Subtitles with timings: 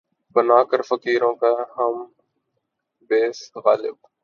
[0.35, 1.93] بنا کر فقیروں کا ہم
[3.09, 3.97] بھیس، غالبؔ!